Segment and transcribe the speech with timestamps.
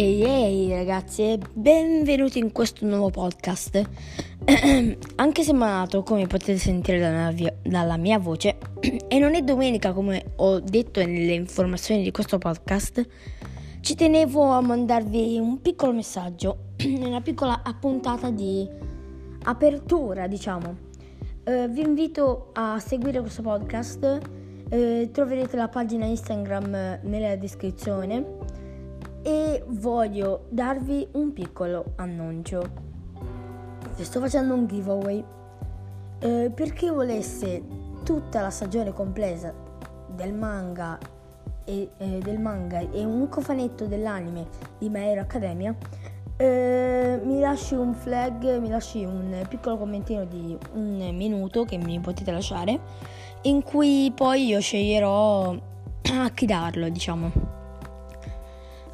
[0.00, 3.82] Ehi ehi ragazzi e benvenuti in questo nuovo podcast.
[5.16, 8.58] Anche se malato, come potete sentire dalla mia, dalla mia voce,
[9.08, 13.04] e non è domenica come ho detto nelle informazioni di questo podcast,
[13.80, 18.68] ci tenevo a mandarvi un piccolo messaggio, una piccola appuntata di
[19.42, 20.76] apertura, diciamo.
[21.44, 24.20] Uh, vi invito a seguire questo podcast,
[24.70, 28.57] uh, troverete la pagina Instagram nella descrizione
[29.22, 32.86] e voglio darvi un piccolo annuncio.
[33.96, 35.24] sto facendo un giveaway.
[36.20, 37.62] Eh, per chi volesse
[38.02, 39.52] tutta la stagione completa
[40.14, 40.98] del manga
[41.64, 44.46] e, eh, del manga e un cofanetto dell'anime
[44.78, 45.76] di My Academia,
[46.36, 51.98] eh, mi lasci un flag, mi lasci un piccolo commentino di un minuto che mi
[52.00, 52.80] potete lasciare,
[53.42, 55.54] in cui poi io sceglierò
[56.12, 57.57] a chi darlo, diciamo.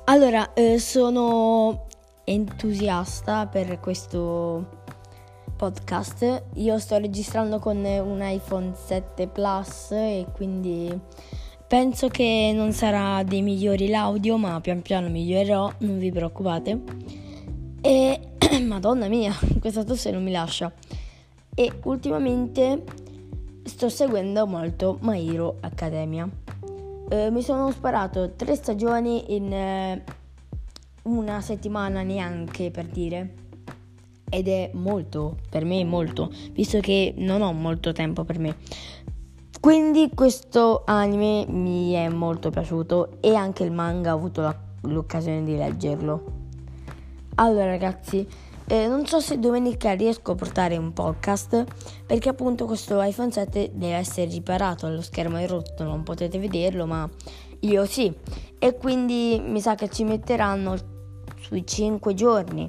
[0.06, 1.86] Allora, eh, sono
[2.24, 4.82] entusiasta per questo
[5.56, 6.42] podcast.
[6.56, 10.92] Io sto registrando con un iPhone 7 Plus e quindi
[11.66, 16.82] penso che non sarà dei migliori l'audio, ma pian piano migliorerò, non vi preoccupate.
[17.80, 18.20] E
[18.60, 20.70] madonna mia, questa tosse non mi lascia.
[21.54, 22.84] E ultimamente
[23.64, 26.28] sto seguendo molto My Hero Academia.
[27.08, 30.04] Eh, mi sono sparato tre stagioni in eh,
[31.02, 33.34] una settimana neanche per dire.
[34.30, 38.56] Ed è molto, per me molto, visto che non ho molto tempo per me.
[39.60, 45.44] Quindi questo anime mi è molto piaciuto e anche il manga ho avuto la, l'occasione
[45.44, 46.24] di leggerlo.
[47.36, 48.26] Allora ragazzi,
[48.66, 51.64] eh, non so se domenica riesco a portare un podcast
[52.06, 56.86] perché appunto questo iPhone 7 deve essere riparato, lo schermo è rotto, non potete vederlo,
[56.86, 57.08] ma
[57.60, 58.12] io sì.
[58.58, 60.76] E quindi mi sa che ci metteranno
[61.40, 62.66] sui 5 giorni.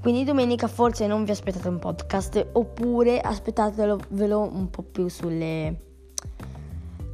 [0.00, 5.80] Quindi domenica forse non vi aspettate un podcast oppure aspettatevelo un po' più sulle,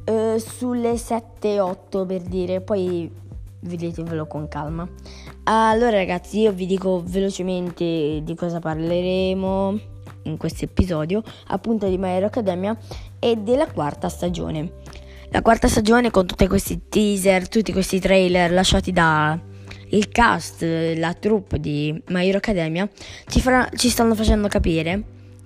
[0.05, 3.11] eh, sulle 7-8 per dire, poi
[3.63, 4.87] vedetevelo con calma.
[5.43, 9.79] Allora ragazzi io vi dico velocemente di cosa parleremo
[10.23, 12.77] in questo episodio, appunto di My Hero Academia
[13.19, 14.71] e della quarta stagione.
[15.29, 19.39] La quarta stagione con tutti questi teaser, tutti questi trailer lasciati da
[19.89, 20.63] il cast,
[20.95, 22.87] la troupe di My Hero Academia
[23.27, 25.03] ci, farà, ci stanno facendo capire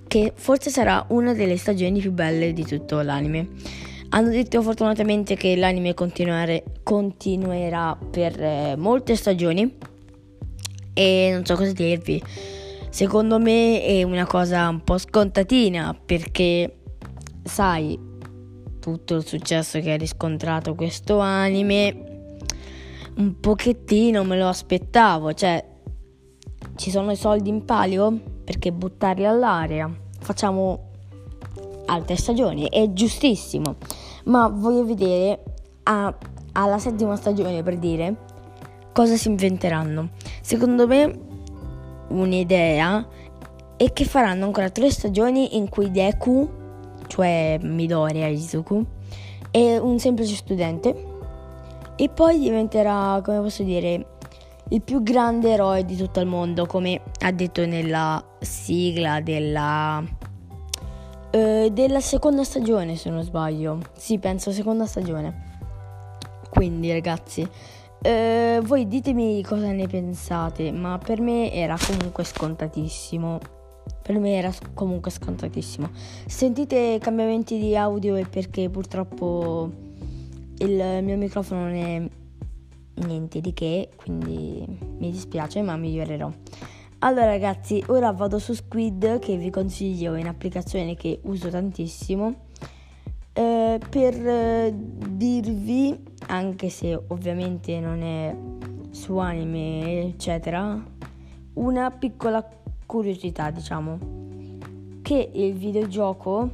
[0.08, 3.48] che forse sarà una delle stagioni più belle di tutto l'anime.
[4.10, 9.76] Hanno detto fortunatamente che l'anime continuerà per eh, molte stagioni
[10.94, 12.22] e non so cosa dirvi.
[12.90, 16.78] Secondo me è una cosa un po' scontatina perché
[17.44, 17.98] sai
[18.80, 22.08] tutto il successo che ha riscontrato questo anime
[23.18, 25.64] un pochettino me lo aspettavo, cioè
[26.76, 29.92] ci sono i soldi in palio perché buttarli all'aria.
[30.20, 30.86] Facciamo
[31.86, 33.76] altre stagioni, è giustissimo,
[34.28, 35.42] ma voglio vedere
[35.84, 36.14] a,
[36.52, 38.16] alla settima stagione per dire
[38.92, 40.10] cosa si inventeranno.
[40.40, 41.18] Secondo me
[42.08, 43.06] un'idea
[43.76, 46.48] è che faranno ancora tre stagioni in cui Deku,
[47.06, 48.84] cioè Midori Izuku,
[49.50, 51.06] è un semplice studente
[51.96, 54.06] e poi diventerà, come posso dire,
[54.70, 60.04] il più grande eroe di tutto il mondo, come ha detto nella sigla della
[61.30, 63.80] eh, della seconda stagione, se non sbaglio.
[63.96, 65.46] Sì, penso seconda stagione.
[66.50, 67.48] Quindi, ragazzi,
[68.00, 73.38] eh, voi ditemi cosa ne pensate, ma per me era comunque scontatissimo.
[74.02, 75.90] Per me era comunque scontatissimo.
[76.26, 79.70] Sentite cambiamenti di audio è perché purtroppo
[80.58, 82.08] il mio microfono non è
[83.06, 84.64] niente di che, quindi
[84.98, 86.30] mi dispiace, ma migliorerò.
[87.00, 92.46] Allora ragazzi, ora vado su Squid che vi consiglio, è un'applicazione che uso tantissimo
[93.32, 95.96] eh, per eh, dirvi,
[96.26, 98.36] anche se ovviamente non è
[98.90, 100.76] su anime eccetera,
[101.52, 102.44] una piccola
[102.84, 103.98] curiosità diciamo,
[105.00, 106.50] che il videogioco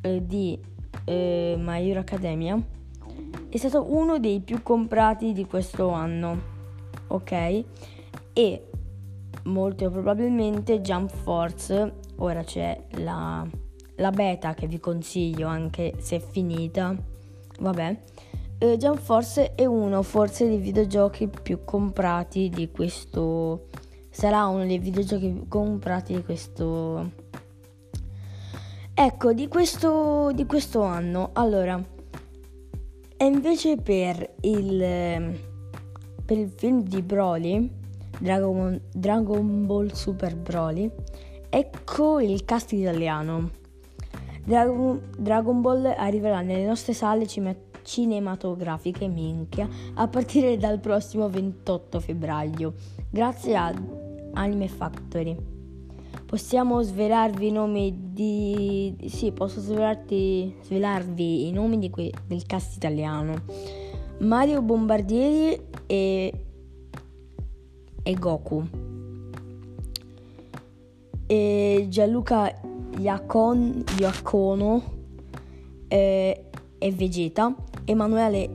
[0.00, 0.58] eh, di
[1.04, 2.60] eh, My Hero Academia
[3.48, 6.40] è stato uno dei più comprati di questo anno,
[7.06, 7.64] ok?
[8.32, 8.64] E
[9.44, 13.46] molto probabilmente Jump Force, ora c'è la,
[13.96, 16.94] la beta che vi consiglio anche se è finita,
[17.60, 18.02] vabbè.
[18.58, 23.68] Eh, Jump Force è uno forse dei videogiochi più comprati di questo,
[24.10, 27.10] sarà uno dei videogiochi più comprati di questo,
[28.92, 31.30] ecco, di questo, di questo anno.
[31.32, 31.82] Allora,
[33.16, 35.38] e invece per il,
[36.24, 37.78] per il film di Broly
[38.20, 40.90] Dragon, Dragon Ball Super Broly.
[41.48, 43.50] Ecco il cast italiano.
[44.44, 47.26] Dragon, Dragon Ball arriverà nelle nostre sale
[47.82, 52.74] cinematografiche, minchia, a partire dal prossimo 28 febbraio,
[53.10, 53.72] grazie a
[54.34, 55.36] Anime Factory.
[56.26, 58.96] Possiamo svelarvi i nomi di...
[59.08, 60.54] Sì, posso svelarti...
[60.62, 62.12] svelarvi i nomi que...
[62.26, 63.42] del cast italiano.
[64.18, 66.44] Mario Bombardieri e...
[68.02, 68.66] e Goku.
[71.26, 72.52] E Gianluca
[72.98, 73.84] Iacon...
[73.98, 74.82] Iacono
[75.88, 76.44] e...
[76.78, 77.54] e Vegeta.
[77.84, 78.48] Emanuele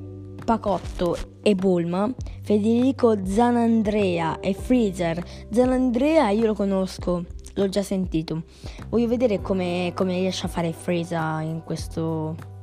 [0.46, 5.24] Pacotto e Bulma, Federico Zanandrea e Freezer.
[5.50, 8.44] Zanandrea io lo conosco, l'ho già sentito.
[8.90, 12.55] Voglio vedere come, come riesce a fare Freezer in questo...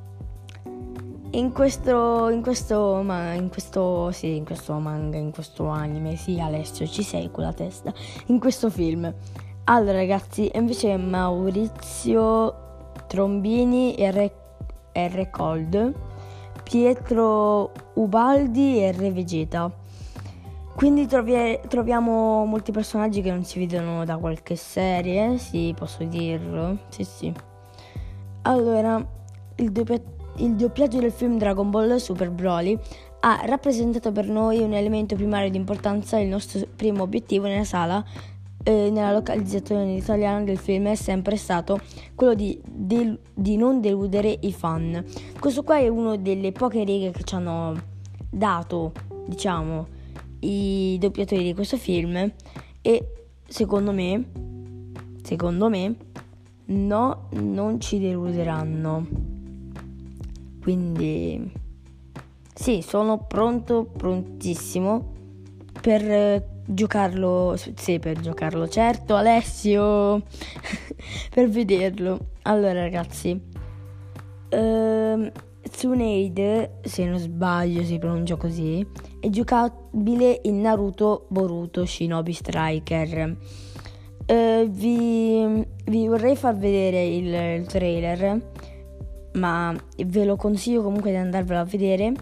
[1.34, 6.38] In questo, in questo, ma, in questo, sì, in questo manga, in questo anime, sì
[6.38, 7.90] Alessio, ci sei con la testa,
[8.26, 9.12] in questo film.
[9.64, 12.54] Allora ragazzi, invece Maurizio
[13.06, 14.34] Trombini e Re,
[14.92, 15.94] e Re Cold
[16.62, 19.70] Pietro Ubaldi e Re Vegeta.
[20.74, 26.78] Quindi trovi- troviamo molti personaggi che non si vedono da qualche serie, sì, posso dirlo,
[26.88, 27.32] sì sì.
[28.42, 29.02] Allora,
[29.56, 30.00] il, doppia-
[30.36, 32.78] il doppiaggio del film Dragon Ball Super Broly
[33.20, 38.04] ha rappresentato per noi un elemento primario di importanza, il nostro primo obiettivo nella sala
[38.64, 41.80] eh, nella localizzazione italiana del film è sempre stato
[42.14, 45.04] quello di, del, di, non deludere i fan.
[45.38, 47.74] Questo qua è una delle poche righe che ci hanno
[48.30, 48.92] dato,
[49.26, 49.86] diciamo,
[50.40, 52.32] i doppiatori di questo film
[52.80, 53.12] e
[53.46, 54.24] secondo me,
[55.22, 55.94] secondo me,
[56.66, 59.21] no, non ci deluderanno.
[60.62, 61.52] Quindi,
[62.54, 65.12] sì, sono pronto, prontissimo
[65.80, 70.22] per giocarlo, sì, per giocarlo, certo, Alessio,
[71.34, 72.28] per vederlo.
[72.42, 73.40] Allora, ragazzi,
[74.48, 75.32] ehm,
[75.62, 78.86] Tsuneide, se non sbaglio si pronuncia così,
[79.20, 83.36] è giocabile in Naruto Boruto Shinobi Striker.
[84.24, 88.52] Uh, vi, vi, vorrei far vedere il, il, trailer,
[89.34, 92.12] ma ve lo consiglio comunque di andarvelo a vedere.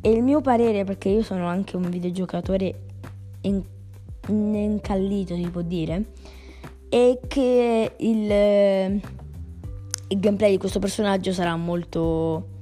[0.00, 2.74] E il mio parere, perché io sono anche un videogiocatore
[3.42, 3.62] in
[4.28, 6.04] incallito si può dire
[6.88, 8.30] è che il,
[10.08, 12.58] il gameplay di questo personaggio sarà molto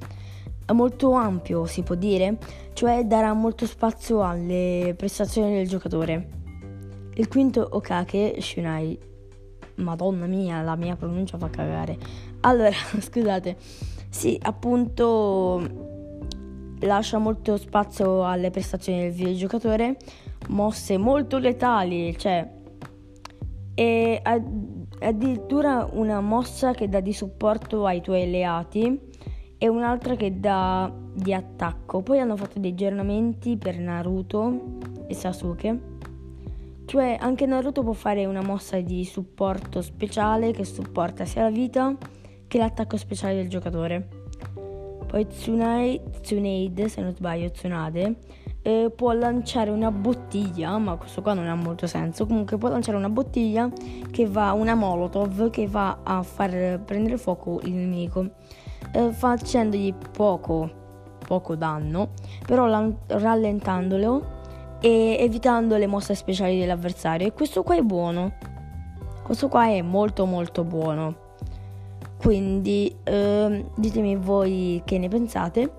[0.73, 2.37] molto ampio si può dire
[2.75, 6.29] cioè darà molto spazio alle prestazioni del giocatore
[7.15, 8.99] il quinto Okake Shunai
[9.77, 11.97] madonna mia la mia pronuncia fa cagare
[12.41, 13.57] allora scusate
[14.09, 15.87] sì appunto
[16.81, 19.97] lascia molto spazio alle prestazioni del videogiocatore
[20.49, 22.57] mosse molto letali, cioè
[23.75, 24.21] e
[25.01, 29.01] addirittura una mossa che dà di supporto ai tuoi alleati
[29.57, 32.03] e un'altra che dà di attacco.
[32.03, 35.97] Poi hanno fatto dei aggiornamenti per Naruto e Sasuke.
[36.87, 41.95] Cioè anche Naruto può fare una mossa di supporto speciale che supporta sia la vita
[42.49, 44.09] che l'attacco speciale del giocatore.
[45.07, 48.17] Poi Tsunade, Tsunade se non sbaglio, Tsunade,
[48.63, 52.97] eh, può lanciare una bottiglia, ma questo qua non ha molto senso, comunque può lanciare
[52.97, 53.71] una bottiglia
[54.11, 58.29] che va, una molotov, che va a far prendere fuoco il nemico,
[58.93, 60.71] eh, facendogli poco,
[61.27, 62.11] poco danno,
[62.47, 62.67] però
[63.07, 64.37] rallentandolo
[64.81, 67.27] e evitando le mosse speciali dell'avversario.
[67.27, 68.35] E questo qua è buono,
[69.23, 71.28] questo qua è molto molto buono.
[72.19, 75.73] Quindi eh, ditemi voi che ne pensate.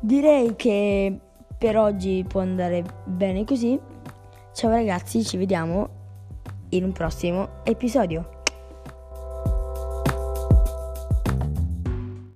[0.00, 1.18] Direi che
[1.58, 3.78] per oggi può andare bene così.
[4.52, 5.88] Ciao ragazzi, ci vediamo
[6.70, 8.41] in un prossimo episodio.